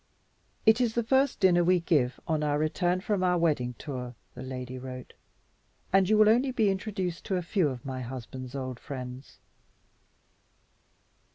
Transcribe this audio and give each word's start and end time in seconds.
"It 0.65 0.81
is 0.81 0.95
the 0.95 1.03
first 1.03 1.39
dinner 1.39 1.63
we 1.63 1.79
give, 1.79 2.19
on 2.27 2.41
our 2.41 2.57
return 2.57 3.01
from 3.01 3.23
our 3.23 3.37
wedding 3.37 3.75
tour" 3.77 4.15
(the 4.33 4.41
lady 4.41 4.79
wrote); 4.79 5.13
"and 5.93 6.09
you 6.09 6.17
will 6.17 6.27
only 6.27 6.49
be 6.49 6.71
introduced 6.71 7.23
to 7.25 7.35
a 7.35 7.43
few 7.43 7.69
of 7.69 7.85
my 7.85 8.01
husband's 8.01 8.55
old 8.55 8.79
friends." 8.79 9.37